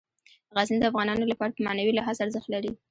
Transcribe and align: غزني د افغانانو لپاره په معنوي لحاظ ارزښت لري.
غزني 0.57 0.77
د 0.79 0.85
افغانانو 0.91 1.29
لپاره 1.31 1.51
په 1.53 1.61
معنوي 1.65 1.91
لحاظ 1.95 2.17
ارزښت 2.25 2.47
لري. 2.53 2.71